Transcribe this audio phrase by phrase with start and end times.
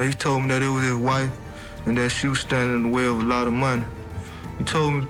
[0.00, 1.30] He told me that it was his wife
[1.86, 3.84] and that she was standing in the way of a lot of money.
[4.58, 5.08] He told me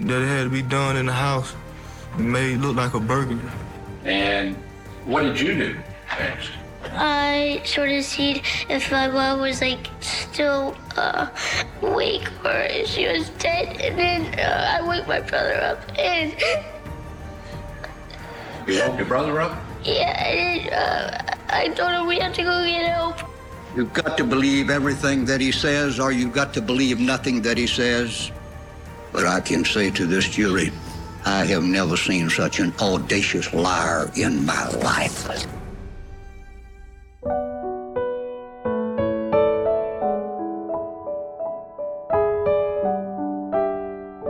[0.00, 1.54] that it had to be done in the house
[2.16, 3.40] and made it look like a burglary.
[4.04, 4.56] And
[5.04, 5.78] what did you do
[6.18, 6.50] next?
[6.92, 11.28] I sort of see if my mom was like still uh,
[11.82, 16.34] awake or if she was dead, and then uh, I wake my brother up, and
[18.66, 19.58] You woke your brother up?
[19.84, 23.18] yeah, and uh, I told him we have to go get help.
[23.75, 27.57] You've got to believe everything that he says, or you've got to believe nothing that
[27.57, 28.31] he says.
[29.11, 30.71] But I can say to this jury,
[31.25, 35.27] I have never seen such an audacious liar in my life.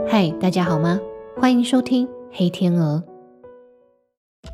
[0.06, 1.00] 嗨，大家好吗？
[1.36, 3.02] 欢迎收听《黑天鹅》。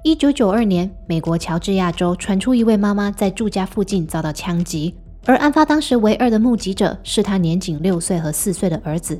[0.06, 4.94] 一九九二年，美国乔治亚州传出一位妈妈在住家附近遭到枪击，
[5.26, 9.20] 而案发当时唯二的目击者是她年仅六岁和四岁的儿子。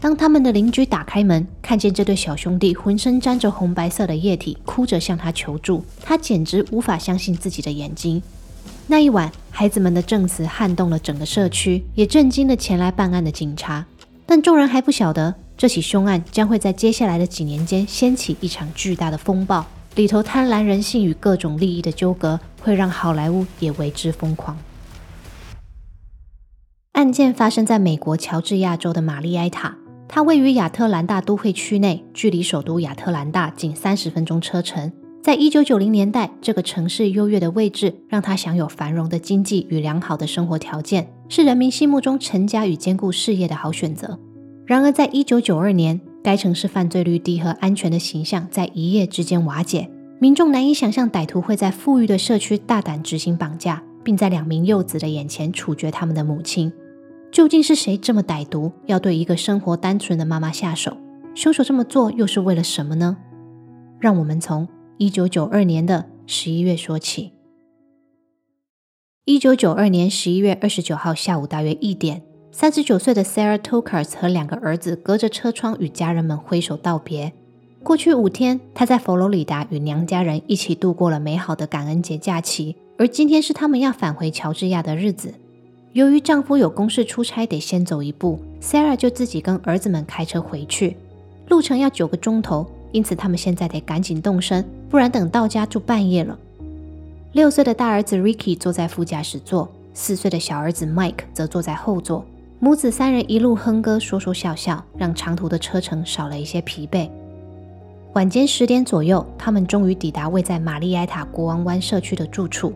[0.00, 8.22] 当他们的邻居打开门，看见这对小兄弟浑身沾着红白色的液体，哭着向他求助，他简直无法相信自己的眼睛。
[8.86, 13.84] 那一晚，孩子们的证词撼动了整个社区，也震惊了前来办案的警察。
[14.26, 19.64] 但众人还不晓得，这起凶案将会在接下来的几年间掀起一场巨大的风暴，
[19.94, 24.58] 里头贪婪人性与各种利益的纠葛，会让好莱坞也为之疯狂。
[26.92, 29.76] 案件发生在美国乔治亚州的玛丽埃塔，
[30.08, 34.92] 它位于亚特兰大都会区内，距离首都亚特兰大仅三十分钟车程。
[35.22, 44.18] 在一九九零年代，这个城市优越的位置让它享有繁荣的经济与良好的生活条件，是人民心目中成家与兼顾事业的好选择。
[44.66, 56.72] 然而，在一九九二年，该城市犯罪率低和安全的形象在一夜之间瓦解，民众难以想象歹徒会在富裕的社区大胆执行绑架，并在两名幼子的眼前处决他们的母亲。
[57.30, 60.96] 究竟是谁这么歹毒，要对一个生活单纯的妈妈下手？
[61.34, 63.18] 凶手这么做又是为了什么呢？
[64.00, 67.32] 让我们从一九九二年的十一月说起。
[69.26, 72.22] 一九九二年十一月二十九号下午大约一点，
[72.56, 77.32] 三十九岁的 Sarah Tokars 和两个儿子隔着车窗与家人们挥手道别。
[77.82, 85.34] 过去五天，她在佛罗里达与娘家人一起度过了美好的感恩节假期，而今天是他们要返回乔治亚的日子。
[85.94, 90.96] 由于丈夫有公事出差，得先走一步，Sarah 就自己跟儿子们开车回去，
[91.48, 96.38] 路程要九个钟头，因此他们现在得赶紧动身，不然等到家就半夜了。
[97.32, 102.24] 六岁的大儿子 Ricky 坐在副驾驶座，四岁的小儿子 Mike 则坐在后座。
[102.60, 107.10] 母子三人一路哼歌，说说笑笑，让长途的车程少了一些疲惫。
[108.14, 112.72] 晚间十点左右，他们终于抵达位在玛丽埃塔国王湾社区的住处。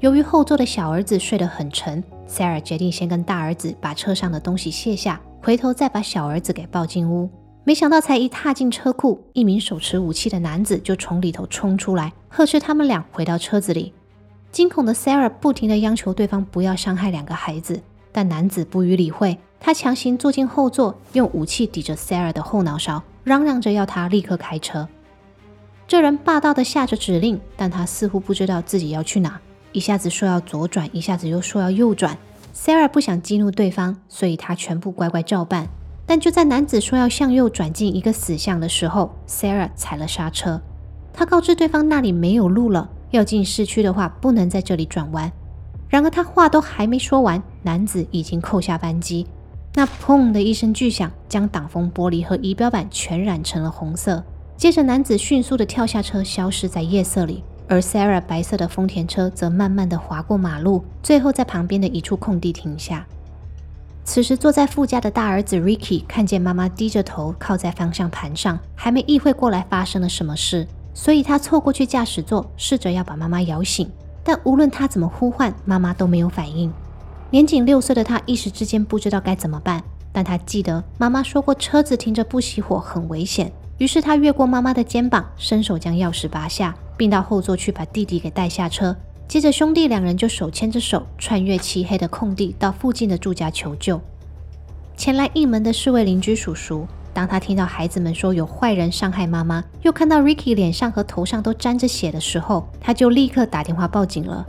[0.00, 7.28] 由于后座的小儿子睡得很沉，Sarah 决定先跟大儿子把车上的东西卸下，回头再把小儿子给抱进屋。
[7.64, 13.92] 没想到，才一踏进车库，一名手持武器的男子就从里头冲出来，呵斥他们俩回到车子里。
[14.50, 17.78] 惊恐的 Sarah 不停地央求对方不要伤害两个孩子，
[18.12, 19.38] 但男子不予理会。
[19.60, 24.88] 他强行坐进后座，用武器抵着 Sarah 的后脑勺，嚷嚷着要他立刻开车。
[25.86, 29.40] 这人霸道地下着指令，但他似乎不知道自己要去哪，
[29.72, 32.16] 一下子说要左转，一下子又说要右转。
[32.54, 35.68] Sarah 不想激怒对方，所以他全部乖乖照办。
[36.06, 40.60] 但就在男子说要向右转进一个死巷的时候，Sarah 踩了刹车。
[41.12, 42.88] 他告知对方那里没有路了。
[43.10, 45.32] 要进市区的话，不能在这里转弯。
[45.88, 49.26] 然而他话都还没说完，男子已经扣下扳机。
[49.74, 54.24] 那砰的一声巨响，将挡风玻璃和仪表板全染成了红色。
[54.56, 57.44] 接着，男子迅速的跳下车，消失在夜色里。
[57.68, 63.06] 而 Sarah 白色的丰田车则慢慢的划过马路，最后在旁边的一处空地停下。
[64.04, 70.66] 此时，坐在副驾的大儿子 Ricky 看见妈妈低着头靠在方向盘上，还没意会过来发生了什么事。
[70.94, 73.88] 所以他凑过去驾驶座，试着要把妈妈摇醒，
[74.24, 76.72] 但无论他怎么呼唤，妈妈都没有反应。
[77.30, 79.82] 年仅六岁的他一时之间不知道该怎么办，
[80.12, 83.52] 但他记得妈妈说过车子停着不熄火很危险。
[83.76, 88.96] 于是他越过妈妈的肩膀，伸手将钥匙拔下，并到后座去把弟弟给带下车。
[89.28, 94.00] 接着兄弟两人就手牵着手，穿越漆黑的空地，到附近的住家求救。
[94.96, 96.86] 前来应门的是位邻居叔叔。
[97.12, 104.46] 当他听到孩子们说有坏人伤害妈妈，又看到 Ricky 脸上和头上都沾着血的时候，他就立刻打电话报警了。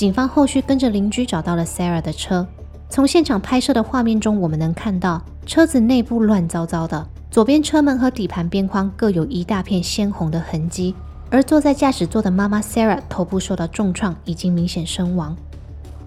[0.00, 2.46] 警方后续跟着邻居找到了 Sarah 的车。
[2.88, 10.94] 从现场拍摄的画面中，我们能看到车子内部乱糟糟的，左边车门和底盘边框各有一大片鲜红的痕迹，
[11.28, 15.36] 而坐在驾驶座的妈妈 Sarah 头部受到重创，已经明显身亡。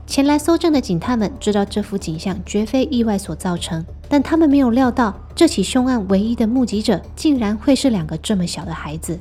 [0.07, 9.19] 前来搜证的警探们知道这幅景象绝非意外所造成，但他们没有料到这起凶案唯一的目击者竟然会是两个这么小的孩子。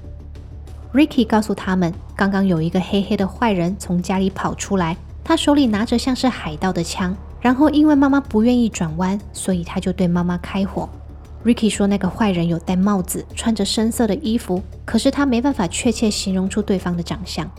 [0.93, 10.89] Ricky 告诉他们，刚刚有一个黑黑的坏人从家里跑出来，他手里拿着像是海盗的枪，然后因为妈妈不愿意转弯，所以他就对妈妈开火。
[11.45, 17.51] Ricky 说，那个坏人有戴帽子，穿着深色的衣服，可是他没办法确切形容出对方的长相。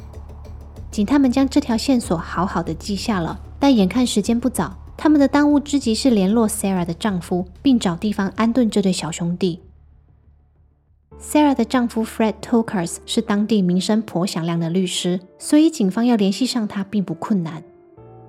[0.92, 9.60] 警探们将这条线索好好的记下了，但眼看时间不早，他们的当务之急是联络 Sarah 的丈夫，并找地方安顿这对小兄弟。
[11.20, 17.64] Sarah 的丈夫 Fred Tokars 是当地名声颇响亮的律师，所以警方要联系上他并不困难。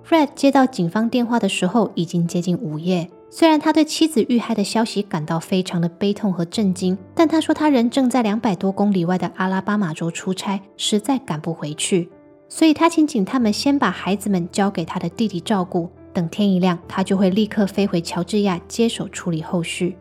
[0.09, 12.09] Fred 接到警方电话的时候已经接近午夜，虽然他对妻子遇害的消息感到非常的悲痛和震惊，但他说他人正在两百多公里外的阿拉巴马州出差，实在赶不回去。
[12.49, 19.97] 所以他请警探们先把孩子们交给他的弟弟照顾，等天一亮，他就会立刻飞回乔治亚接手处理后续。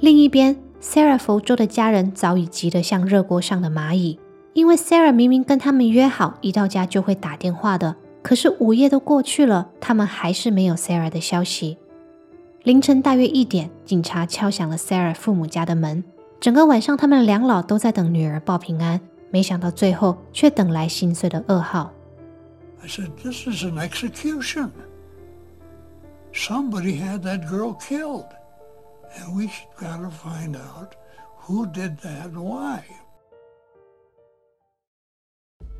[0.00, 4.18] 另一边，Sarah 佛州的家人早已急得像热锅上的蚂蚁，
[4.52, 11.78] 因为 Sarah 明明跟他们约好一到家就会打电话的，可是午夜都过去了，他们还是没有 Sarah 的消息。
[12.64, 16.04] 凌晨大约一点，警察敲响了 Sarah 父母家的门，
[16.40, 19.00] 整个晚上他们两老都在等女儿报平安。
[19.30, 21.90] 没想到最后却等来心碎的噩耗。
[22.82, 24.70] I said, This is an execution.
[26.34, 28.26] Somebody had that girl killed.
[29.16, 29.48] And we
[29.78, 30.94] got to find out
[31.46, 32.82] who did that and why.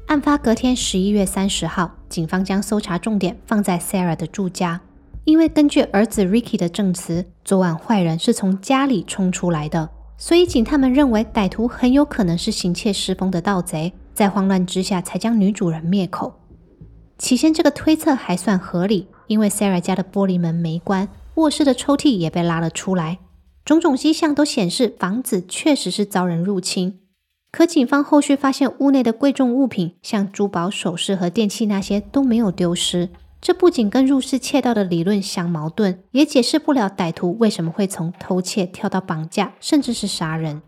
[0.09, 4.81] 案发隔天十一月三十号，警方将搜查重点放在 Sarah 的住家，
[5.25, 9.89] 因为根据儿子 Ricky 的证词，昨晚坏人是从家里冲出来的。
[10.19, 16.35] 所以警探们认为歹徒很有可能是行窃失风的盗贼，在慌乱之下才将女主人灭口。
[17.19, 23.19] 起先这个推测还算合理，因为 Sarah 家的玻璃门没关，卧室的抽屉也被拉了出来，
[23.65, 27.01] 种种迹象都显示房子确实是遭人入侵。
[27.51, 33.11] 可警方后续发现屋内的贵重物品，像珠宝首饰和电器那些都没有丢失。
[33.41, 40.63] 这不仅跟入室窃盗的理论相矛盾，也解释不了歹徒为什么会从偷窃跳到绑架，甚至是杀人。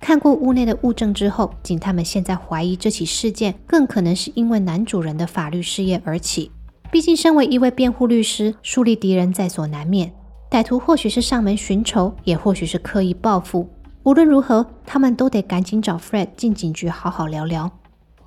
[0.00, 6.50] 看过屋内的物证之后，警探们现在怀疑这起事件更可能是因为男主人的法律事业而起。
[6.90, 10.12] 毕竟，身为一位辩护律师，树立敌人在所难免。
[10.50, 13.68] 歹徒或许是上门寻仇，也或许是刻意报复。
[14.04, 17.70] 无论如何，他们都得赶紧找 Fred 进警局好好聊聊。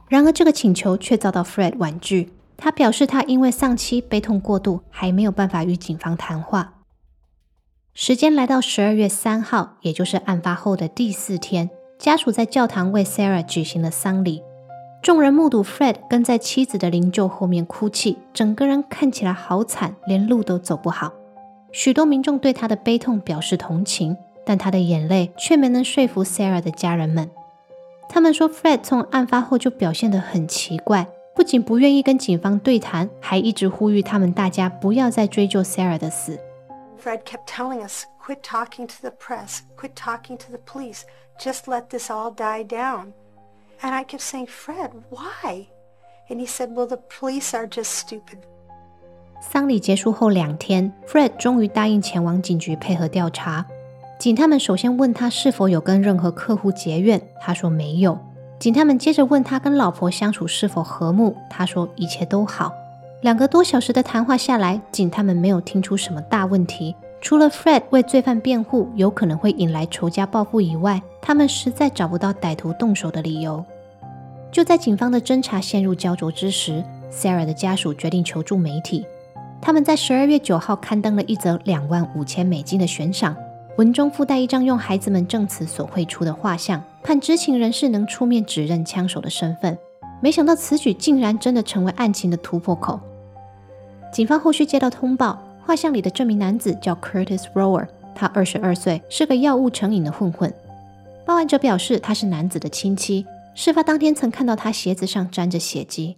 [0.10, 2.34] 然而，这个请求却遭到 Fred 婉拒。
[2.58, 6.74] 他表示，他因为丧妻悲痛过度，还没有办法与警方谈话。
[7.94, 14.42] 时间来到十二月三号，也就是案发后的第四天，家属在教堂为 Sarah 举行了丧礼。
[15.02, 21.14] 众人目睹 Fred 跟在妻子的灵柩后面哭泣，整个人看起来好惨，连路都走不好。
[21.72, 27.30] 许多民众对他的悲痛表示同情，但他的眼泪却没能说服 Sarah 的家人们。
[28.10, 31.08] 他们说，Fred 从案发后就表现得很奇怪。
[31.36, 36.38] 不仅不愿意跟警方对谈，还一直呼吁他们大家不要再追究 Sarah 的死。
[37.02, 39.60] Fred kept telling us, "Quit talking to the press.
[39.80, 41.04] Quit talking to the police.
[41.40, 43.14] Just let this all die down."
[43.82, 45.68] And I kept saying, "Fred, why?"
[46.30, 48.40] And he said, "Well, the police are just stupid."
[49.42, 53.66] 丧礼结束后两天，Fred 终于答应前往警局配合调查。
[54.20, 58.20] 警探们首先问他是否有跟任何客户结怨，他说没有。
[58.60, 62.74] 警探们接着问他跟老婆相处是否和睦，他说一切都好。
[63.22, 66.94] 两个多小时的谈话下来，警探们没有听出什么大问题。
[67.22, 73.64] 除了 Fred 为罪犯辩护有可能会引来仇家报复以外，他们实在找不到歹徒动手的理由。
[74.52, 79.06] 就在警方的侦查陷入焦灼之时，Sarah 的家属决定求助媒体。
[79.62, 83.36] 他们在十二月九号刊登了一则两万五千美金的悬赏。
[83.78, 89.78] 文中附带一张用孩子们证词所绘出的画像，盼知情人士能出面指认枪手的身份。
[90.22, 93.00] 没想到此举竟然真的成为案情的突破口。
[94.12, 95.38] 警方后续接到通报，
[95.70, 100.52] 画像里的这名男子叫 Curtis Rower，他二十二岁，是个药物成瘾的混混。
[101.28, 103.24] 报案者表示他是男子的亲戚，
[103.54, 106.18] 事发当天曾看到他鞋子上沾着血迹。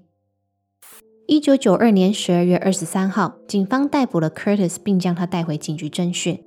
[1.28, 6.42] 一九九二年十二月二十三号，警方逮捕了 Curtis，并将他带回警局侦讯。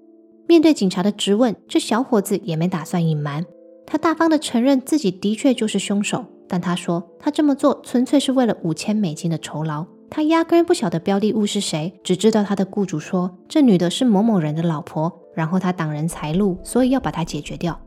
[0.49, 3.45] 面对警察的质问，这小伙子也没打算隐瞒，
[3.87, 6.25] 他大方的承认自己的确就是凶手。
[6.49, 17.81] 但他说他这么做纯粹是为了五千美金的酬劳，他压根不晓得标的物是谁，只知道他的雇主说这女的是某某人的老婆，然后他挡人财路，所以要把她解决掉。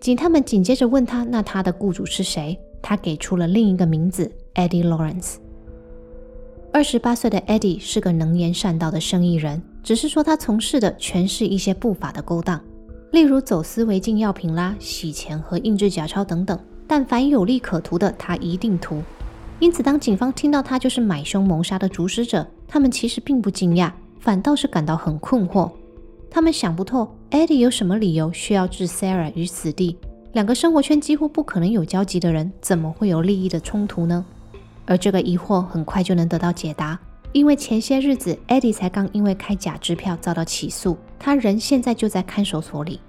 [0.00, 2.56] 警探们紧接着问他，那他的雇主是谁？
[2.80, 5.36] 他给出了另一个名字，Eddie Lawrence。
[6.72, 12.62] 二十八岁的 Eddie 是个能言善道的生意人，只是说他从事的全是一些不法的勾当，
[13.10, 16.56] 例如走私违禁药品啦、洗钱和印制假钞等等。
[16.86, 19.02] 但凡有利可图的，他一定图。
[19.60, 25.70] 因此，当警方听到他就是买凶谋杀的主使者，他们其实并不惊讶，反倒是感到很困惑。
[26.30, 29.96] 他们想不透，Eddie 有什么理由需要置 Sarah 于死地？
[30.32, 34.24] 两个生活圈几乎不可能有交集的人，怎么会有利益的冲突呢？
[34.86, 36.96] 而这个疑惑很快就能得到解答，
[37.32, 43.00] 因为前些日子 Eddie 才刚因为开假支票遭到起诉，他人现在就在看守所里。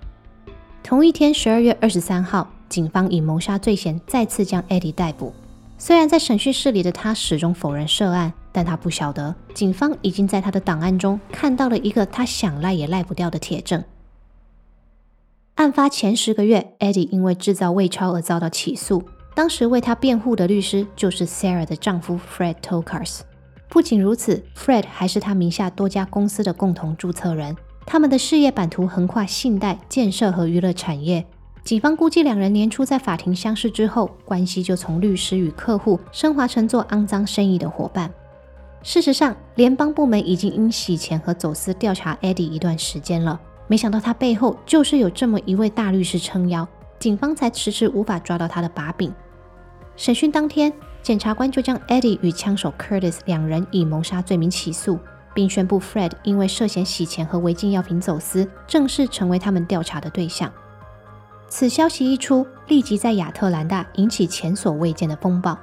[0.82, 2.50] 同一天，十二月二十三号。
[2.70, 5.34] 警方以谋杀罪嫌再次将 Eddie 逮捕。
[5.82, 13.82] 虽然在审讯室里的他始终否认涉案，但他不晓得，警方已经在他的档案中看到了一个他想赖也赖不掉的铁证。
[15.56, 19.04] 案发前十个月，Eddie 因为制造伪钞而遭到起诉。
[19.34, 23.22] 当时为他辩护的律师就是 Sarah 的丈夫 Fred Tokars。
[23.70, 27.56] 不仅如此，Fred 还是他名下多家公司的共同注册人，
[27.86, 31.26] 他们的事业版图横跨信贷、建设和娱乐产业。
[31.64, 38.12] 警方估计，两人年初在法庭相识之后，关系就从律师与客户升华成做肮脏生意的伙伴。
[38.82, 49.14] 事实上，联邦部门已经因洗钱和走私调查 Eddie 一段时间了，没想到他背后就是有这么一位大律师撑腰，警方才迟迟无法抓到他的把柄。
[49.96, 50.74] 审讯当天，
[51.04, 54.98] 检察官就将 Eddie 与枪手 Curtis 两人以谋杀罪名起诉，
[55.36, 60.52] 并宣布 Fred 因为涉嫌洗钱和违禁药品走私，正式成为他们调查的对象。
[61.50, 65.58] 此消息一出，立即在亚特兰大引起前所未见的风暴。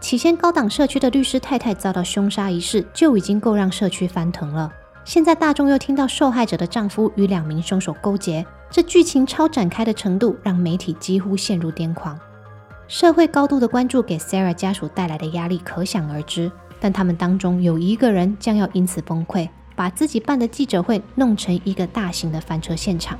[0.00, 4.70] 起先高档社区的律师太太遭到凶杀一事就已经够让社区翻腾了，
[5.04, 12.18] 现在大众又听到受害者的丈夫与两名凶手勾结，这剧情超展开的程度让媒体几乎陷入癫狂。
[12.86, 23.18] 社会高度的关注给 Sarah 家属带来的压力可想而知，但他们当中有一个人将要因此崩溃，把自己办的记者会弄成一个大型的翻车现场。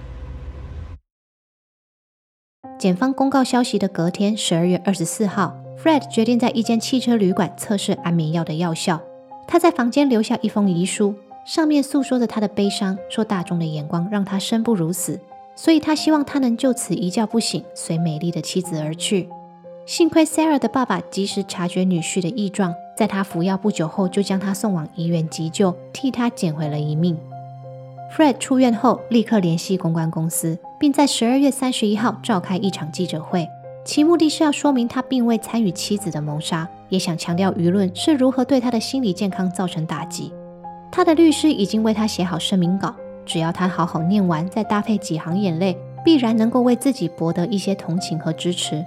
[2.78, 9.00] 检方公告消息的隔天，十二月二十四号，Fred 决定在一间汽车旅馆测试安眠药的药效。
[9.48, 11.12] 他在房间留下一封遗书，
[11.44, 15.18] 上面诉说着他的悲伤，说大众的眼光让他生不如死，
[15.56, 19.28] 所以他希望他能就此一觉不醒，随美丽的妻子而去。
[19.84, 27.18] 幸亏 Sarah 的爸爸及时察觉女婿的异状，在他服药不久后就将他送往医院急救，替他捡回了一命。
[28.16, 33.48] Fred 出院后，立刻联系公关公司，并在十二月三十一号召开一场记者会，
[33.84, 40.32] 其目的是要说明他并未参与妻子的谋杀，也想强调舆论是如何对他的心理健康造成打击。
[40.90, 42.94] 他的律师已经为他写好声明稿，
[43.26, 48.84] 只要他好好念完，再搭配几行眼泪，必然能够为自己博得一些同情和支持。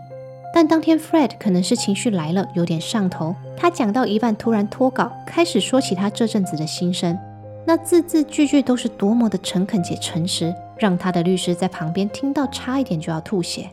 [0.54, 7.18] 但当天 Fred 可能是情绪来了，有点上头，他讲到一半突然脱稿，开始说起他这阵子的心声。
[7.67, 13.71] 那字字句句都是多么的诚恳且诚实，让他的律师在旁边听到差一点就要吐血。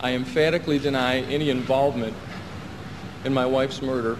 [0.00, 2.12] I emphatically deny any involvement
[3.24, 4.16] in my wife's murder,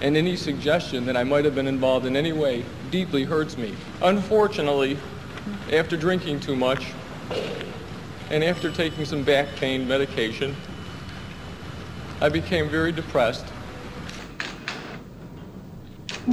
[0.00, 3.74] and any suggestion that I might have been involved in any way deeply hurts me.
[4.00, 4.96] Unfortunately,
[5.70, 6.86] after drinking too much
[8.30, 10.56] and after taking some back pain medication,
[12.22, 13.44] I became very depressed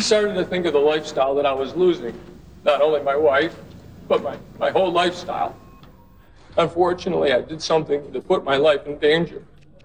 [0.00, 2.14] started to think of the lifestyle that I was losing.
[2.64, 3.52] Not only my wife,
[4.08, 5.52] but my, my whole lifestyle.
[6.56, 9.42] Unfortunately, I did something to put my life in danger.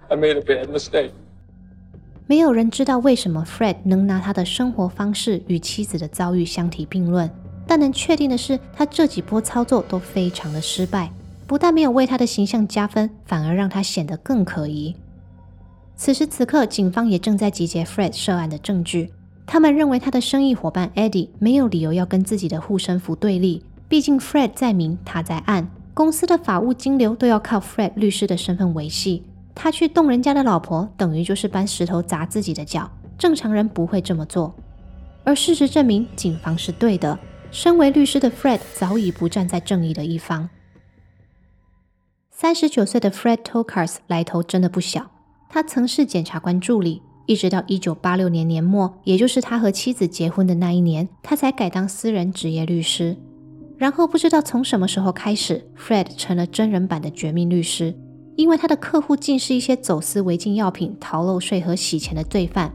[0.10, 1.12] I made a bad mistake.
[2.28, 7.30] 没有人知道为什么 Fred 能拿他的生活方式与妻子的遭遇相提并论，
[7.66, 11.12] 但能确定的是，他这几波操作都非常的失败，
[11.48, 14.96] 不但没有为他的形象加分，反而让他显得更可疑。
[15.96, 19.12] 此时此刻，警方也正在集结 Fred 涉案的证据。
[19.52, 29.24] 他们认为他的生意伙伴 Eddie 没有理由要跟自己的护身符对立，毕竟 Fred 在明，他在暗，公司的法务金流都要靠 Fred 律师的身份维系。
[29.56, 34.54] 他去动人家的老婆，等于就是搬石头砸自己的脚，正常人不会这么做。
[35.24, 37.18] 而事实证明，警方是对的。
[37.50, 40.48] 身为律师的 Fred 早已不站在正义的一方。
[42.30, 45.10] 三十九岁的 Fred Tokars 来头真的不小，
[45.50, 47.02] 他曾是检察官助理。
[47.30, 53.16] 一直到一九八六年年末，也就是他和妻子结婚的那一年，他才改当私人职业律师。
[53.78, 57.94] 然后不知道从什么时候开始，Fred 成了真人版的绝命律师，
[58.36, 62.74] 因为他的客户竟是一些走私违禁药品、逃漏税和洗钱的罪犯。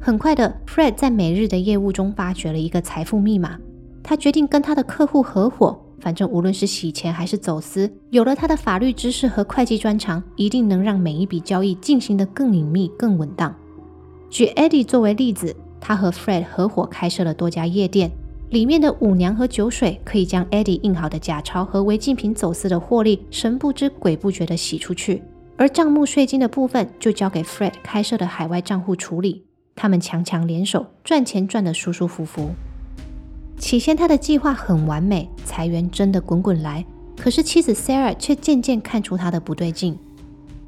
[0.00, 3.58] 很快的，Fred 在每日的业务中发掘了一个财富密码，
[4.04, 13.52] 他决定跟他的客户合伙，反正无论是洗钱还是走私，有了他的法律知识和会计专长，一定能让每一笔交易进行得更隐秘、更稳当。
[14.28, 18.10] 举 Eddie 作为例子，他和 Fred 合伙开设了多家夜店，
[18.50, 25.22] 里面的舞娘和酒水可以将 Eddie 印好的假钞和违禁品走私的获利神不知鬼不觉地洗出去，
[25.56, 29.44] 而账目税金的部分就交给 Fred 开设的海外账户处理。
[29.74, 32.50] 他们强强联手，赚钱赚得舒舒服服。
[33.58, 36.84] 起先他的计划很完美，财源真的滚滚来。
[37.16, 39.98] 可是妻子 Sarah 却渐渐看出他的不对劲。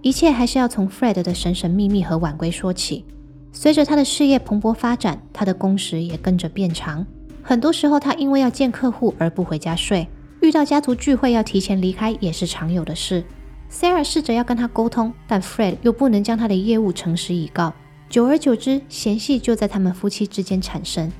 [0.00, 3.04] 一切还是要从 Fred 的神神秘秘和晚归说起。
[3.52, 7.04] 随着他的事业蓬勃发展，他的工时也跟着变长。
[7.42, 10.06] 很多时候，他因为要见客户而不回家睡，
[10.42, 13.24] 遇到家族聚会要提前离开也是常有的事。
[13.70, 17.72] Sarah 试着要跟他沟通，但 Fred 又不能将他的业务诚实以告。
[18.08, 21.10] 久而久之，嫌隙就在他们夫妻之间产生。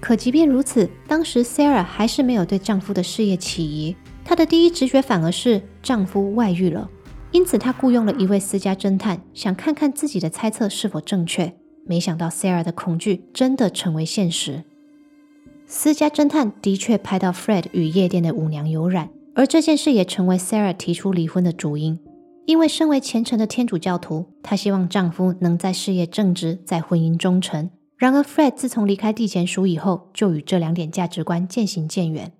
[0.00, 6.88] 可即便如此，当时 Sarah 还是没有对丈夫的事业起疑，她的第一直觉反而是丈夫外遇了。
[7.34, 11.52] 因此，他雇佣了一位私家侦探，想看看自己的猜测是否正确。
[11.84, 14.62] 没想到 Sarah 的恐惧真的成为现实。
[15.66, 21.98] 私家侦探的确拍到 Fred 与夜店的舞娘有染，而这件事也成为 Sarah 提出离婚的主因。
[22.46, 27.68] 因为身为虔诚的天主教徒，她希望丈夫能在事业正直，在婚姻忠诚。
[27.96, 32.30] 然而，Fred 自从离开地检署以后，就与这两点价值观渐行渐远。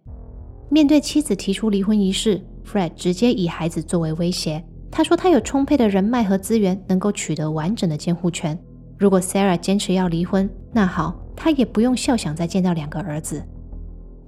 [0.68, 4.64] 面对妻子提出离婚一事，Fred 直接以孩子作为威胁。
[4.96, 8.56] 他说他有充沛的人脉和资源，能够取得完整的监护权。
[8.96, 13.42] 如果 Sarah 坚持要离婚，那好，他也不用笑想再见到两个儿子。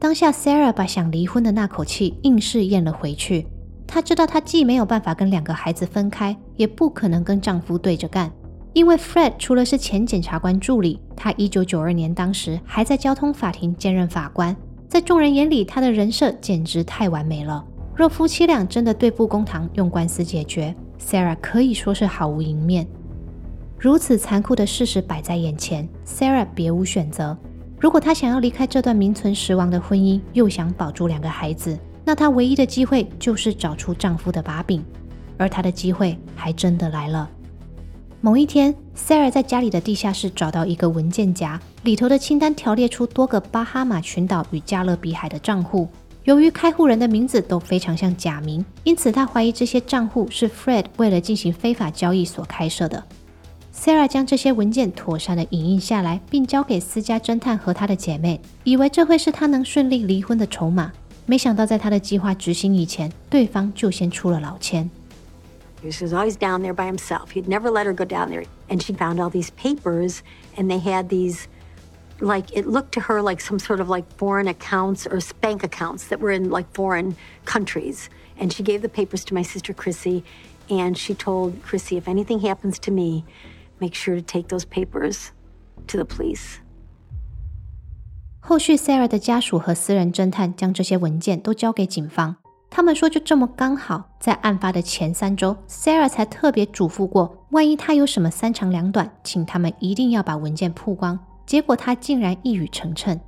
[0.00, 3.46] 当下，Sarah 把想离婚的那口气硬是咽了回去。
[3.87, 8.28] 她知道，她既没有办法跟两个孩子分开，也不可能跟丈夫对着干。
[8.73, 14.54] 因为 Fred 除了是前检察官助理，他1992年当时还在交通法庭兼任法官，
[14.88, 17.64] 在众人眼里，他的人设简直太完美了。
[17.97, 22.87] 若夫妻俩真的对簿公堂，用官司解决，Sarah 可以说是毫无赢面。
[23.79, 27.35] 如此残酷的事实摆在眼前，Sarah 别无选择。
[27.81, 34.85] 如果她想要离开这段名存实亡的婚姻，又想保住两个孩子，那她唯一的机会就是找出丈夫的把柄，
[35.39, 37.30] 而她的机会还真的来了。
[38.21, 45.89] 某一天，Sarah 在家里的地下室找到一个文件夹，里头的清单条列出多个巴哈马群岛与加勒比海的账户。
[46.26, 53.04] 由于开户人的名字都非常像假名，因此他怀疑这些账户是 Fred 为了进行非法交易所开设的。
[53.73, 60.91] Sarah 将这些文件妥善的影印下来，并交给私家侦探和他的姐妹，以为这会是他能顺利离婚的筹码。
[61.26, 64.91] 没想到，在他的计划执行以前，对方就先出了老千。
[65.80, 67.28] He was always down there by himself.
[67.34, 68.47] He'd never let her go down there.
[68.69, 70.19] And she found all these papers,
[70.56, 71.43] and they had these,
[72.20, 76.07] like, it looked to her like some sort of like foreign accounts or bank accounts
[76.09, 78.09] that were in like foreign countries.
[78.40, 80.24] And she gave the papers to my sister Chrissy,
[80.70, 83.24] and she told Chrissy, if anything happens to me,
[83.79, 85.31] make sure to take those papers
[85.87, 86.59] to the police.
[88.40, 92.37] 后续，Sarah 的家属和私人侦探将这些文件都交给警方。
[92.72, 101.20] 他们说，就这么刚好在案发的前三周，Sarah 才特别嘱咐过，万一他有什么三长两短，请他们一定要把文件曝光。
[101.47, 103.19] 结果他竟然一语成谶。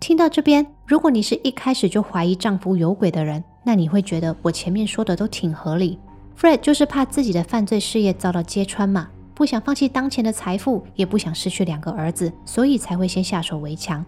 [0.00, 5.98] 听到这边，如果你是一开始就怀疑丈夫有鬼的人，那你会觉得我前面说的都挺合理。
[6.38, 14.04] Fred 就是怕自己的犯罪事业遭到揭穿嘛，不想放弃当前的财富，也不想失去两个儿子，所以才会先下手为强。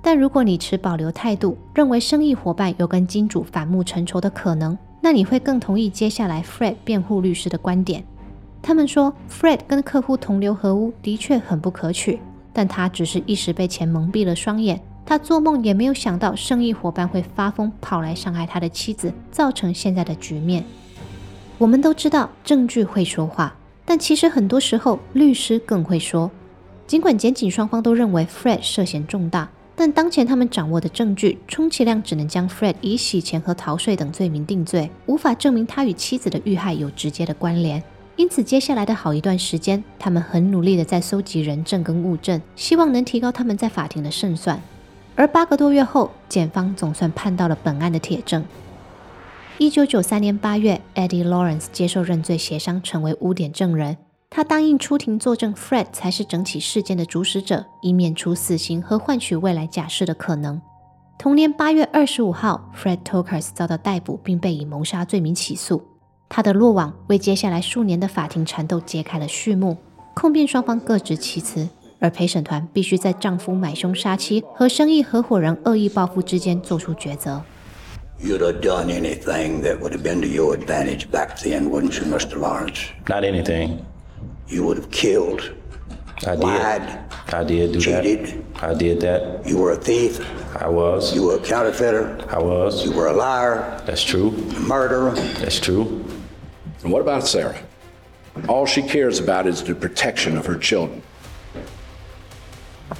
[0.00, 8.04] 但如果你持保留态度，认为生意伙伴有跟金主反目成仇的可能，那你会更同意接下来 Fred 辩护律师的观点。
[8.62, 12.18] 他们说，Fred 跟客户同流合污的确很不可取，
[12.56, 20.64] 但他只是一时被钱蒙蔽了双眼，他做梦也没有想到生意伙伴会发疯跑来伤害他的妻子，造成现在的局面。
[21.58, 26.30] 我们都知道证据会说话，但其实很多时候律师更会说。
[26.86, 29.50] 尽管检警双方都认为 Fred 涉嫌重大。
[29.78, 37.82] 但当前他们掌握的证据，充其量只能将 Fred 以洗钱和逃税等罪名定罪，无法证明他与妻子的遇害有直接的关联。
[38.16, 44.60] 因此，接下来的好一段时间，他们很努力的在搜集人证跟物证，希望能提高他们在法庭的胜算。
[45.14, 48.42] 而八个多月后，检方总算盼到了本案的铁证。
[49.58, 53.98] 一九九三年八月，Eddie Lawrence 接受认罪协商，成为污点证人。
[54.30, 60.60] 他答应出庭作证，Fred 才是整起事件的主使者，以免除死刑和换取未来假释的可能。
[61.18, 65.82] 同年八月二十五号，Fred Tokers 遭到逮捕，并被以谋杀罪名起诉。
[66.28, 69.76] 他的落网为接下来数年的法庭缠斗揭开了序幕。
[70.14, 71.68] 控辩双方各执其词，
[72.00, 77.42] 而陪审团必须在丈夫买凶杀妻和生意合伙人恶意报复之间做出抉择。
[78.18, 82.38] You'd have done anything that would have been to your advantage back then, wouldn't you, Mr.
[82.38, 82.86] Lawrence?
[83.06, 83.80] Not anything.
[84.48, 85.42] You would have killed
[86.26, 86.42] I did.
[86.42, 86.82] lied,
[87.30, 88.42] I did do cheated.
[88.54, 88.70] that.
[88.70, 89.46] I did that.
[89.46, 90.18] You were a thief.
[90.58, 91.14] I was.
[91.14, 92.16] You were a counterfeiter.
[92.30, 92.82] I was.
[92.86, 94.32] You were a liar, That's true.
[94.56, 95.10] a murderer.
[95.40, 96.02] That's true.
[96.86, 97.56] And what about Sarah?
[98.46, 101.02] All she cares about is the protection of her children.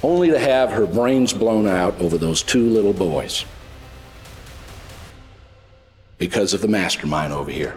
[0.03, 3.45] Only to have her brains blown out over those two little boys.
[6.17, 7.75] Because of the mastermind over here.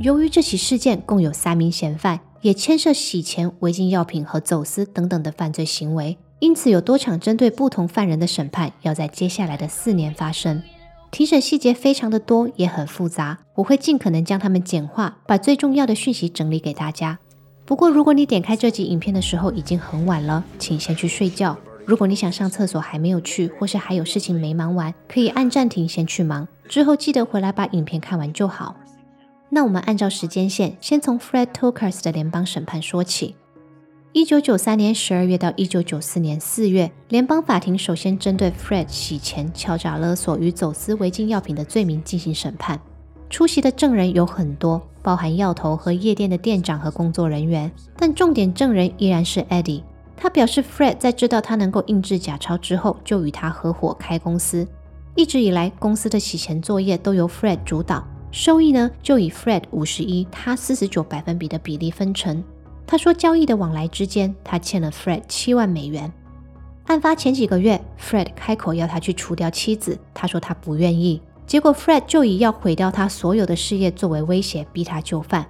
[0.00, 10.62] 由于这起事件共有三名嫌犯，也牵涉洗钱、违禁药品和走私等等的犯罪行为，因此有多场针对不同犯人的审判要在接下来的四年发生。
[11.14, 17.20] 庭审细节非常的多，也很复杂，我会尽可能将它们简化，把最重要的讯息整理给大家。
[17.64, 21.56] 不过，如果你点开这集影片的时候已经很晚了，请先去睡觉。
[21.84, 28.74] 如果你想上厕所还没有去，或是还有事情没忙完，可以按暂停先去忙，之后记得回来把影片看完就好。
[29.50, 33.36] 那我们按照时间线，先从 Fred Tokars 的联邦审判说起。
[34.14, 42.80] 一九九三年十二月到一九九四年四月，联邦法庭首先针对 Fred 洗钱、敲诈勒索与走私违禁药品的罪名进行审判。
[43.28, 49.82] 出席的证人有很多，包含药头和夜店的店长和工作人员，但重点证人依然是 Eddie。
[50.16, 54.64] 他表示，Fred 在知道他能够印制假钞之后，就与他合伙开公司。
[55.16, 62.44] 一直以来，公司的洗钱作业都由 Fred 主导，收益呢就以 Fred 五十一，他四十九百分比的比例分成。
[62.86, 66.12] 他说，交易的往来之间，他欠了 Fred 七万美元。
[66.86, 71.20] 案发前几个月，Fred 开口要他去除掉妻子，他说他不愿意。
[71.46, 75.46] 结果 Fred 就以要毁掉他所有的事业作为威胁，逼他就范。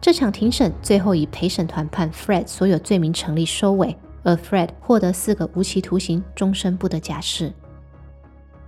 [0.00, 7.52] 这场庭审最后以陪审团判 Fred 所有罪名成立收尾，而 Fred 获得四个无期徒刑，终身不得假释。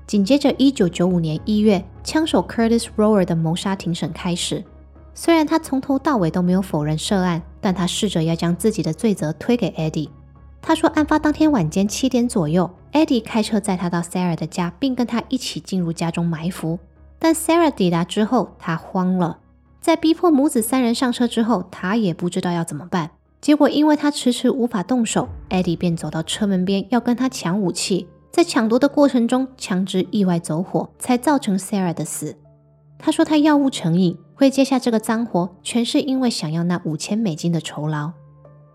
[0.06, 4.62] 紧接着，一九九五年一月，枪手 Curtis Rower 的谋杀庭审开始。
[5.14, 10.10] 虽然他从头到尾都没有否认涉案，但他试着要将自己的罪责推给 Eddie。
[10.60, 16.78] 他说，案发当天晚间七点左右，Eddie 开车载他到 Sarah 的家，并跟他一起进入家中埋伏。
[17.18, 19.38] 但 Sarah 抵达之后，他慌了。
[19.80, 23.10] 在逼迫母子三人上车之后，他也不知道要怎么办。
[23.40, 28.08] 结果，因为他迟迟无法动手，Eddie 便走到车门边要跟他抢武器。
[28.32, 32.36] 在抢夺的过程中，枪支意外走火，才造成 Sarah 的死。
[32.98, 38.12] 他说他药物成瘾，会接下这个脏活，全是因为想要那五千美金的酬劳。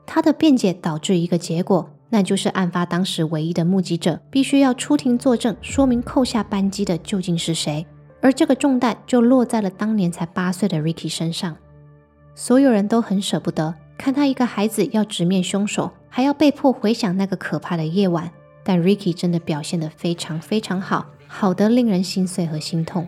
[0.06, 7.86] 他的辩解导致一个结果，那就是案发当时唯一的目击者必须要出庭作证，说明扣下扳机的究竟是谁。
[8.22, 11.56] 而这个重担就落在了当年才八岁的 Ricky 身上。
[12.36, 18.32] 所有人都很舍不得看他一个孩子要直面凶手，还要被迫回想那个可怕的夜晚。
[18.64, 23.08] 但 Ricky 真的表现得非常非常好，好得令人心碎和心痛。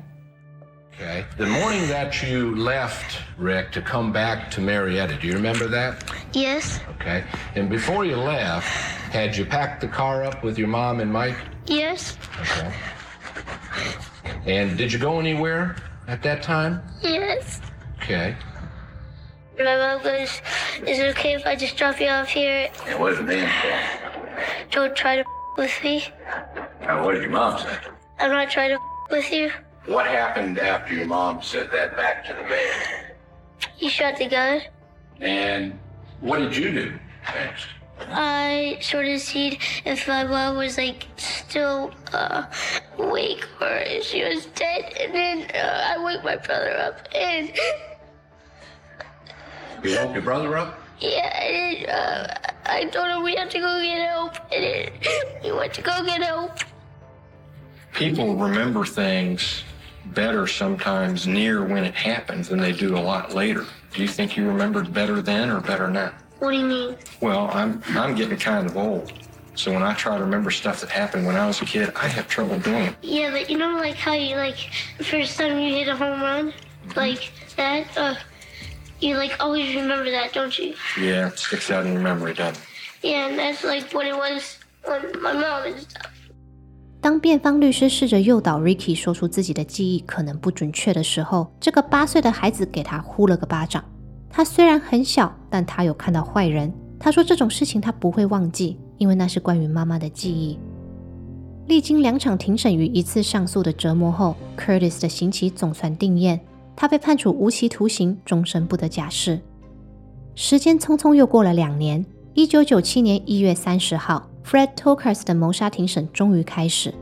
[1.02, 1.26] Okay.
[1.38, 6.04] The morning that you left, Rick, to come back to Marietta, do you remember that?
[6.32, 6.80] Yes.
[6.92, 7.24] Okay.
[7.56, 8.68] And before you left,
[9.12, 11.38] had you packed the car up with your mom and Mike?
[11.66, 12.20] Yes.
[12.40, 12.72] Okay.
[14.46, 15.76] And did you go anywhere
[16.08, 16.84] at that time?
[17.02, 17.62] Yes.
[17.98, 18.36] Okay.
[19.58, 20.40] My mom goes,
[20.86, 22.70] Is it okay if I just drop you off here?
[22.86, 24.68] And what did the man say?
[24.70, 25.26] Don't try to
[25.58, 26.04] with me.
[26.82, 27.76] Now, what did your mom say?
[28.20, 29.52] I'm not trying to with you.
[29.86, 33.12] What happened after your mom said that back to the man?
[33.80, 34.62] You shot the gun.
[35.20, 35.80] And
[36.20, 37.00] what did you do
[37.34, 37.65] next?
[38.10, 42.46] I sort of see if my mom was like still uh,
[42.98, 47.52] awake or if she was dead, and then uh, I wake my brother up, and
[49.84, 50.80] You woke your brother up?
[51.00, 52.34] yeah, and uh,
[52.65, 54.91] I told him we have to go get help, and then
[55.44, 56.52] we went to go get help.
[57.94, 59.63] people remember things
[60.08, 63.66] better sometimes near when it happens than they do a lot later.
[63.94, 66.14] Do you think you remembered better then or better now?
[66.40, 66.98] What do you mean?
[67.22, 69.14] Well, I'm I'm getting kind of old.
[69.56, 72.08] So when I try to remember stuff that happened when I was a kid, I
[72.08, 72.96] have trouble doing it.
[73.02, 74.58] Yeah, but you know, like how you like
[74.98, 76.54] the first time you hit a home run,
[76.96, 77.86] like that.
[77.98, 78.16] Uh,
[79.00, 80.74] you like always remember that, don't you?
[81.00, 82.68] Yeah, it sticks out in your memory, doesn't it?
[83.04, 86.11] Yeah, and that's like what it was when my mom and stuff.
[87.02, 93.84] 当辩方律师试着诱导 Ricky 说出自己的记忆可能不准确的时候，这个八岁的孩子给他呼了个巴掌。
[94.30, 96.72] 他虽然很小，但他有看到坏人。
[97.00, 100.60] 他说这种事情他不会忘记，因为那是关于妈妈的记忆。
[101.66, 106.40] 历经两场庭审与一次上诉的折磨后，Curtis 的刑期总算定验，
[106.76, 109.42] 他被判处无期徒刑，终身不得假释。
[110.36, 116.93] 时间匆匆又过了两年，一九九七年一月三十号，Fred Tokars 的谋杀庭审终于开始。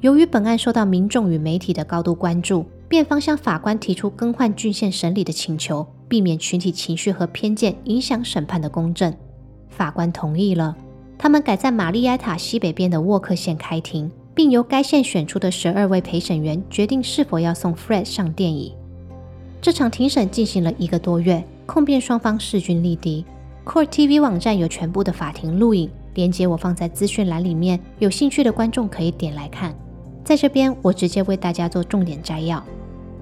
[0.00, 9.12] 由于本案受到民众与媒体的高度关注，辩方向法官提出更换郡县审理的请求，避免群体情绪和偏见影响审判的公正。
[9.68, 10.76] 法官同意了，
[11.18, 18.74] 他们改在玛丽埃塔西北边的沃克县开庭，并由该县选出的十二位陪审员决定是否要送 Fred 上电椅。
[19.60, 23.24] 这场庭审进行了一个多月，控辩双方势均力敌。
[23.64, 29.72] Court TV 网站有全部的法庭录影，连接我放在资讯栏里面，有兴趣的观众可以点来看。
[30.24, 32.60] 在这边，我直接为大家做重点摘要。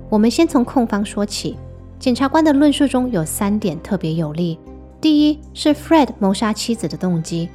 [0.09, 1.57] 我们先从控方说起，
[1.99, 4.59] 检察官的论述中有三点特别有利。
[5.01, 7.49] 第一是 Fred 谋杀妻子的动机。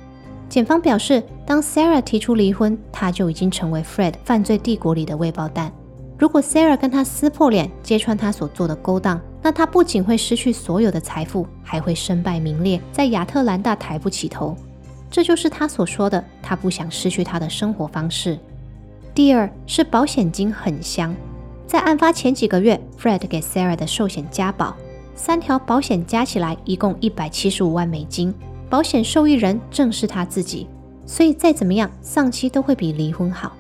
[0.49, 5.71] 检方表示，当 Sarah 提出离婚，他就已经成为 Fred 犯罪帝国里的未爆弹。
[6.17, 14.53] 如果 Sarah 跟他撕破脸，揭穿他所做的勾当，那他不仅会失去所有的财富，还会身败名裂，在亚特兰大抬不起头。
[15.11, 18.37] 这就是他所说的，他不想失去他的生活方式。
[19.13, 21.15] 第二是保险金很香。
[21.65, 24.75] 在案发前几个月，Fred 给 Sarah 的寿险加保，
[25.15, 28.33] 三条保险加起来一共一百七十五万美金，
[28.69, 30.67] 保险受益人正是他自己，
[31.05, 33.53] 所以再怎么样，丧妻都会比离婚好。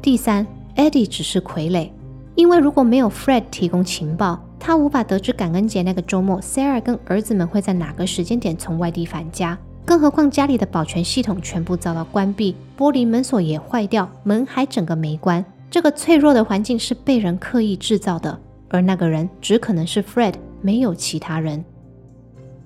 [0.00, 0.46] 第三
[0.76, 1.90] ，Eddie 只是傀儡，
[2.34, 15.43] 因为如果没有 Fred 提供情报，他无法得知感恩节那个周末 Sarah 跟儿子们会在哪个时间点从外地返家，更何况家里的保全系统全部遭到关闭，玻璃门锁也坏掉，门还整个没关。
[15.69, 21.63] 这个脆弱的环境是被人刻意制造的，而那个人只可能是 Fred，没有其他人。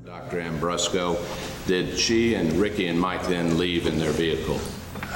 [0.06, 0.42] Dr.
[0.42, 1.16] Ambrosco,
[1.68, 4.58] did she and Ricky and Mike then leave in their vehicle?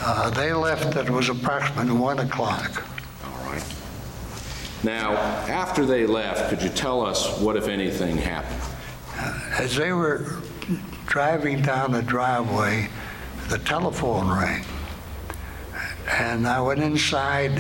[0.02, 2.84] Uh, they left, it was approximately 1 o'clock.
[3.23, 3.63] All right.
[4.84, 5.15] Now,
[5.49, 8.62] after they left, could you tell us what, if anything, happened?
[9.60, 10.25] As they were
[11.08, 12.89] driving down the driveway,
[13.49, 14.63] the telephone rang.
[16.08, 17.60] And I went inside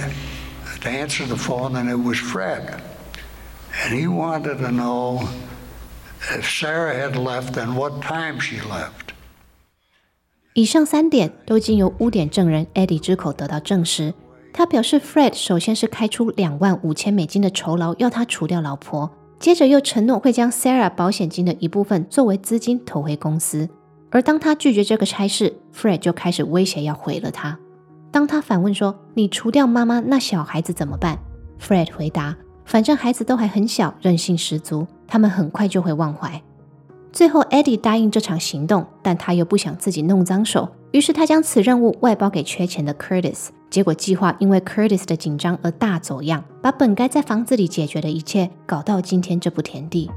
[0.81, 2.81] to answer the phone, and it was Fred.
[3.85, 5.27] And he wanted to know
[6.31, 9.13] if Sarah had left and what time she left.
[10.53, 14.13] 以上三点都经由污点证人 Eddie 之口得到证实。
[14.51, 23.68] 他表示，Fred 首先是开出两万五千美金的酬劳，要他除掉老婆， 接着又承诺会将 Sarah 保险金的一部分作为资金投回公司。
[24.10, 27.58] 而当他拒绝这个差事，Fred 就开始威胁要毁了他。
[28.10, 31.18] 当他反问说：“你除掉妈妈，那小孩子怎么办
[31.60, 36.40] ？”Fred 回答：“反正孩子都还很小，韧性十足，他们很快就会忘怀。”
[37.12, 43.48] 最后，Eddie 答应这场行动，但他又不想自己弄脏手，于是他将此任务外包给缺钱的 Curtis。
[43.74, 50.08] 结果计划因为 Curtis 的紧张而大走样，把本该在房子里解决的一切搞到今天这步田地。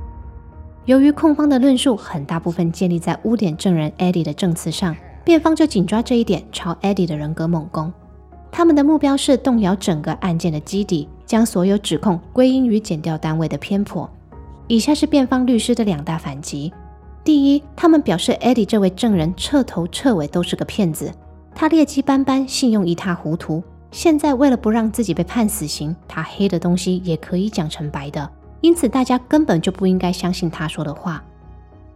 [0.85, 4.95] 由于控方的论述很大部分建立在污点证人 Eddie 的证词上。
[5.25, 7.91] 辩方就紧抓这一点，朝 Eddie 的人格猛攻。
[8.51, 14.07] 他们的目标是动摇整个案件的基底，将所有指控归因于检调单位的偏颇。
[14.67, 16.71] 以下是辩方律师的两大反击：
[17.23, 21.11] 第一，他们表示 Eddie 这位证人彻头彻尾都是个骗子，
[21.59, 23.63] 他劣迹斑斑，信用一塌糊涂。
[23.89, 28.29] 现在为了不让自己被判死刑，他黑的东西也可以讲成白的，
[28.61, 31.23] 因此大家根本就不应该相信他说的话。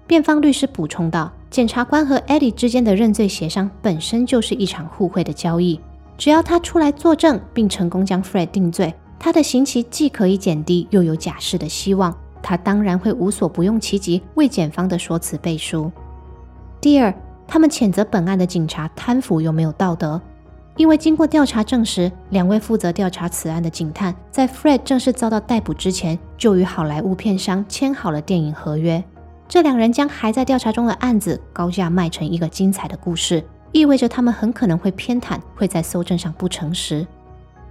[0.08, 1.32] 辩方律师补充道。
[1.52, 5.80] 检察官和 Eddie 之间的认罪协商本身就是一场互惠的交易。
[6.17, 12.17] 只要他出来作证，并成功将 Fred 定罪，他的刑期既可以减低，又有假释的希望。
[12.41, 15.91] 他当然会无所不用其极，为检方的说辞背书。
[16.80, 17.13] 第二，
[17.51, 20.21] 他们谴责本案的警察贪腐又没有道德，
[20.77, 29.03] 因为经过调查证实，两位负责调查此案的警探在 Fred 正式遭到逮捕之前，就与好莱坞片商签好了电影合约。
[29.49, 37.05] 这两人将还在调查中的案子高价卖成一个精彩的故事，意味着他们很可能会偏袒，会在搜证上不诚实。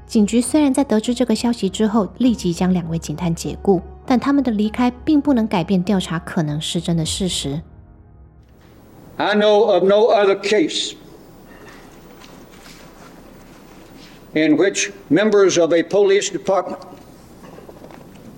[0.04, 7.58] 警局虽然在得知这个消息之后立即将两位警探解雇，但他们的离开并不能改变调查可能失真的事实。
[9.20, 10.94] I know of no other case
[14.34, 16.82] in which members of a police department.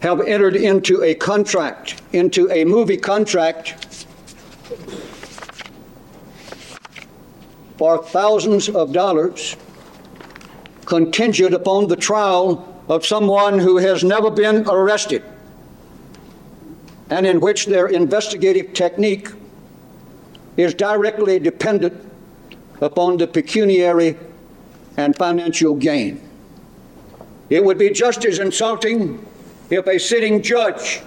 [0.01, 3.77] have entered into a contract, into a movie contract
[7.79, 9.57] for thousands of dollars
[10.85, 15.23] contingent upon the trial of someone who has never been arrested
[17.11, 19.29] and in which their investigative technique
[20.57, 22.09] is directly dependent
[22.81, 24.17] upon the pecuniary
[24.97, 26.21] and financial gain.
[27.49, 29.25] It would be just as insulting
[29.71, 31.03] if a sitting judge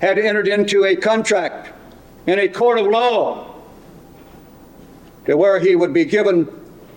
[0.00, 1.72] had entered into a contract
[2.26, 3.54] in a court of law
[5.26, 6.46] to where he would be given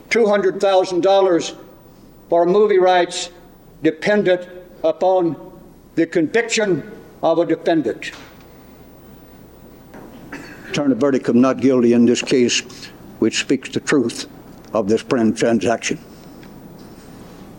[0.10, 1.58] $200,000
[2.30, 3.30] for movie rights
[3.84, 4.48] dependent
[4.84, 5.36] upon
[5.96, 8.12] the conviction of a defendant.
[10.70, 12.60] Return a verdict of not guilty in this case,
[13.18, 14.30] which speaks the truth
[14.72, 15.98] of this transaction.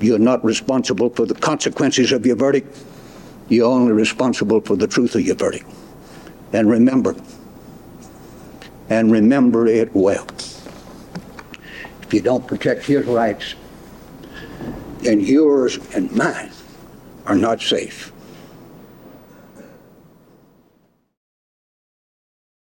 [0.01, 2.79] You're not responsible for the consequences of your verdict.
[3.49, 5.69] You're only responsible for the truth of your verdict.
[6.53, 7.17] And remember,
[8.89, 10.25] and remember it well.
[12.03, 13.57] If you don't protect his rights,
[15.01, 16.53] then yours and mine
[17.27, 18.10] are not safe.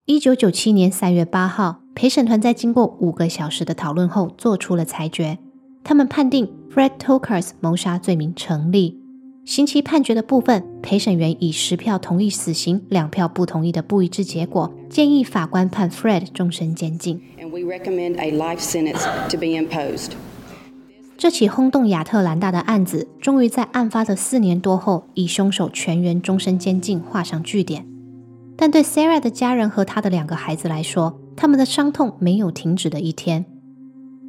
[0.06, 5.38] 一九九七年三月八号，陪审团在经过五个小时的讨论后，做出了裁决。
[5.82, 9.00] 他们判定 Fred Tokars 谋杀罪名成立。
[9.46, 17.22] 刑期判决的部分，陪审员以十票同意死刑、两票不同意的不一致结果，建议法官判 Fred 终身监禁。
[17.40, 20.10] And we recommend a life sentence to be imposed.
[21.16, 27.86] 这起轰动亚特兰大的案子，终于在案发的四年多后，以凶手全员终身监禁画上句点。
[28.56, 33.44] 但对 Sarah 的家人和她的两个孩子来说，他们的伤痛没有停止的一天。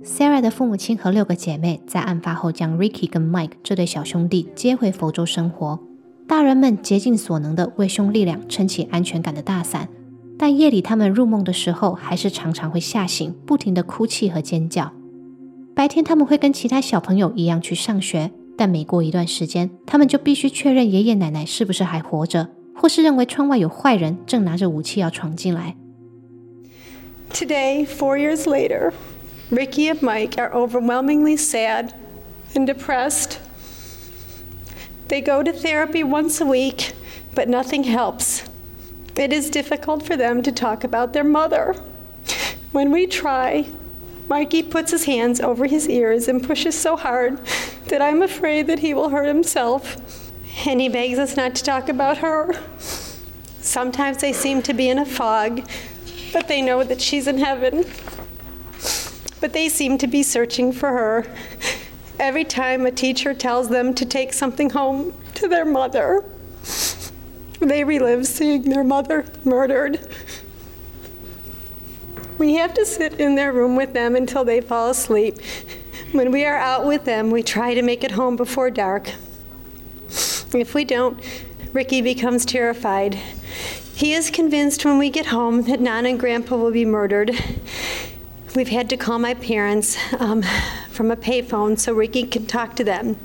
[0.04, 5.80] Sarah 的父母亲和六个姐妹在案发后将 Ricky 跟 Mike 这对小兄弟接回佛州生活。
[6.28, 9.90] 大人们竭尽所能的为兄弟俩撑起安全感的大伞，
[10.38, 14.92] 但夜里他们入梦的时候，还是常常会吓醒，不停的哭泣和尖叫。
[15.76, 25.77] 白天他们会跟其他小朋友一样去上学，但每过一段时间，他们就必须确认爷爷奶奶是不是还活着，或是认为窗外有坏人正拿着武器要闯进来。
[27.33, 28.93] Today, four years later,
[29.51, 31.93] Ricky and Mike are overwhelmingly sad
[32.55, 33.39] and depressed.
[35.09, 36.93] They go to therapy once a week,
[37.35, 38.45] but nothing helps.
[39.17, 41.75] It is difficult for them to talk about their mother.
[42.73, 43.67] When we try,
[44.29, 47.41] Mikey puts his hands over his ears and pushes so hard
[47.89, 50.24] that I'm afraid that he will hurt himself.
[50.66, 52.54] And he begs us not to talk about her.
[53.60, 55.68] Sometimes they seem to be in a fog,
[56.32, 57.84] but they know that she's in heaven.
[59.42, 61.26] But they seem to be searching for her.
[62.20, 66.24] Every time a teacher tells them to take something home to their mother,
[67.60, 70.08] they relive seeing their mother murdered.
[72.38, 75.40] We have to sit in their room with them until they fall asleep.
[76.12, 79.12] When we are out with them, we try to make it home before dark.
[80.54, 81.20] If we don't,
[81.74, 83.16] Ricky becomes terrified.
[83.96, 87.32] He is convinced when we get home that Nana and Grandpa will be murdered.
[88.56, 90.44] We've had to call my parents um,
[90.90, 93.18] from a payphone so Ricky can talk to them.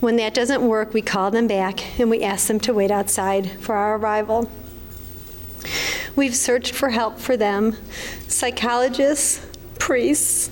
[0.00, 3.50] When that doesn't work, we call them back and we ask them to wait outside
[3.60, 4.50] for our arrival.
[6.16, 7.76] We've searched for help for them
[8.26, 9.44] psychologists,
[9.78, 10.50] priests,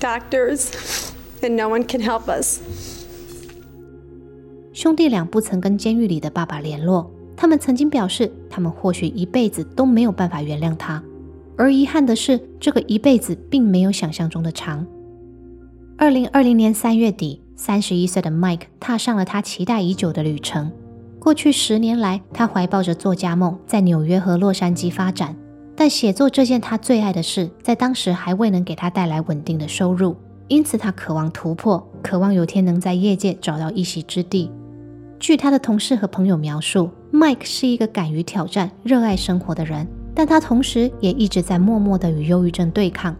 [0.00, 1.12] doctors,
[1.42, 2.93] and no one can help us.
[4.74, 11.00] 兄弟俩不曾跟监狱里的爸爸联络，他们曾经表示，他们或许一辈子都没有办法原谅他。
[11.56, 14.84] 而遗憾的是，这个一辈子并没有想象中的长。
[15.96, 20.72] 二零二零年三月底，三十一岁的 Mike 踏上了他期待已久的旅程。
[21.20, 25.36] 过去十年来，他怀抱着作家梦，在纽约和洛杉矶发展。
[25.76, 30.16] 但写作这件他最爱的事，在当时还未能给他带来稳定的收入，
[30.48, 34.50] 因此他渴望突破，渴望有天能在业界找到一席之地。
[35.20, 43.16] 据他的同事和朋友描述，Mike 是一个敢于挑战、热爱生活的人，但他同时也一直在默默地与忧郁症对抗。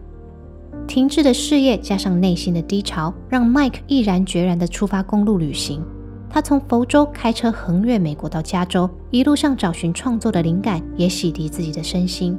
[0.87, 5.83] 停滞的事业加上内心的低潮，让 Mike 毅然决然地出发公路旅行。
[6.29, 12.37] 他从佛州开车横越美国到加州，一路上找寻创作的灵感，也洗涤自己的身心。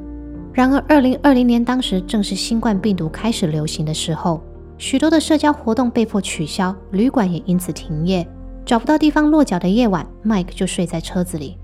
[0.53, 4.41] 然而，二零二零年当时正是新冠病毒开始流行的时候，
[4.79, 8.27] 许多的社交活动被迫取消，旅馆也因此停业。
[8.67, 11.57] 找不到地方落脚的夜晚，Mike 就睡在车子里。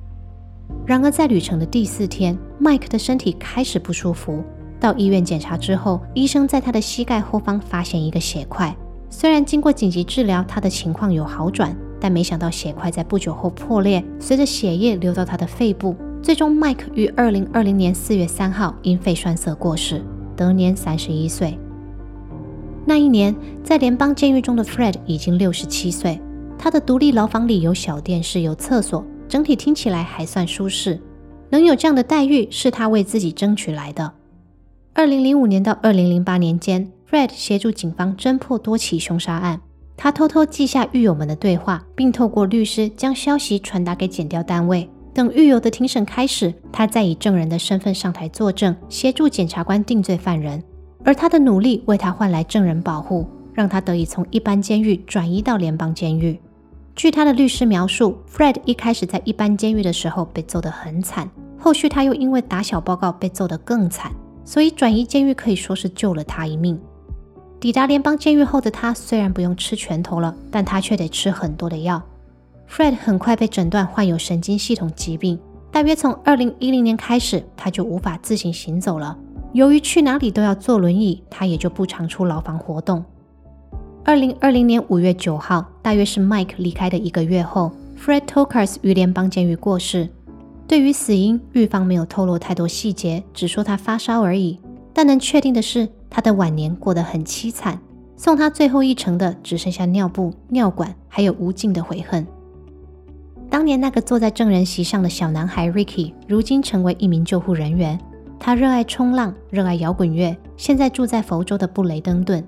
[0.87, 4.41] 然而，在旅程的第四天，Mike 的身体开始不舒服。
[4.79, 8.73] 到医院检查之后，医生在他的膝盖后方发现一个血块。
[9.11, 15.97] 虽然经过紧急治疗，他的情况有好转，但没想到血块在不久后破裂，随着血液流到他的肺部。
[16.23, 20.05] 最终，Mike 于二零二零年四月三号因肺栓塞过世，
[20.37, 21.59] 得年三十一岁。
[22.85, 23.35] 那一年，
[23.65, 26.21] 在联邦监狱中的 Fred 已经六十七岁。
[26.63, 30.97] 他的独立牢房里有小电视，有厕所，整体听起来还算舒适。
[31.51, 34.13] 能有这样的待遇，是他为自己争取来的。
[34.93, 39.61] 二零零五年到二零零八年间，Fred 协助警方侦破多起凶杀案。
[39.97, 44.89] 他偷偷记下狱友们的对话，并透过律师将消息传达给检调单位。
[45.13, 50.63] 等狱友的庭审开始，他再以证人的身份上台作证，协助检察官定罪犯人。
[51.03, 56.39] 而他的努力为他换来证人保护，让他得以从一般监狱转移到联邦监狱。
[56.95, 61.29] 据他的律师描述，Fred 一开始在一般监狱的时候被揍得很惨，
[61.59, 64.13] 后续他又因为打小报告被揍得更惨，
[64.45, 66.79] 所以转移监狱可以说是救了他一命。
[67.59, 72.03] 抵达联邦监狱后的他虽然不用吃拳头了，但他却得吃很多的药。
[72.69, 75.39] Fred 很快被诊断患有神经系统疾病，
[75.71, 79.17] 大约从2010年开始，他就无法自行行走了。
[79.53, 83.05] 由于去哪里都要坐轮椅，他也就不常出牢房活动。
[84.05, 90.09] 二零二零年五月九号，大约是 Mike 离开的一个月后，Fred Tokars 于联邦监狱过世。
[90.67, 94.59] 对于死因，狱方没有透露太多细节，只说他发烧而已。
[94.93, 97.79] 但能确定的是，他的晚年过得很凄惨。
[98.17, 102.27] 送他最后一程的只剩下尿布、尿管，还有无尽的悔恨。
[103.49, 107.97] 当年那个坐在证人席上的小男孩 Ricky，如今成为一名救护人员。
[108.41, 112.45] 他热爱冲浪，热爱摇滚乐，现在住在佛州的布雷登顿。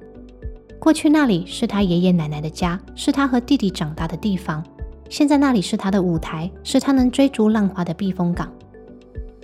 [0.84, 4.62] 过去那里是他爷爷奶奶的家，是他和弟弟长大的地方。
[5.08, 8.52] 现在那里是他的舞台，是他能追逐浪花的避风港。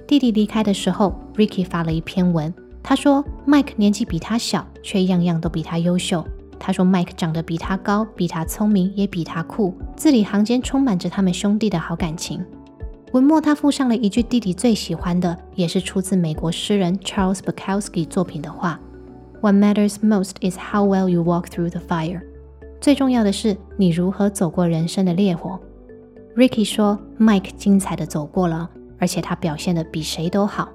[0.06, 6.22] 弟弟离开的时候，Ricky 发了一篇文，他说：“Mike 年纪比他小，却样样都比他优秀。”
[6.60, 12.44] 他说：“Mike 长得比他高，比他聪明，也比他酷。”字里行间充满着他们兄弟的好感情。
[13.12, 18.78] 文末他附上了一句弟弟最喜欢的，也是出自美国诗人 Charles Bukowski 作品的话。
[19.40, 22.20] What matters most is how well you walk through the fire。
[22.78, 25.58] 最重要的是你如何走过人生的烈火。
[26.36, 28.68] Ricky 说，Mike 精彩的走过了，
[28.98, 30.68] 而且他表现的比谁都好。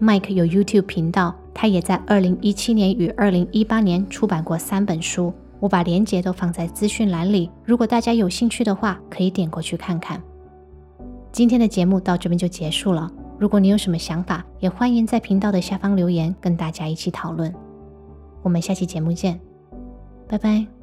[0.00, 10.20] Mike 有 YouTube 频道，他也在2017年与2018年出版过三本书，我把链接都放在资讯栏里，如果大家有兴趣的话，可以点过去看看。
[11.30, 17.52] 今天的节目到这边就结束了，如果你有什么想法，也欢迎在频道的下方留言，跟大家一起讨论。
[18.46, 19.40] 我们下期节目见，
[20.28, 20.75] 拜拜。